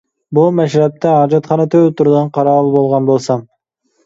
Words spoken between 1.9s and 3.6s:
تۇرىدىغان قاراۋۇل بولغان بولسام.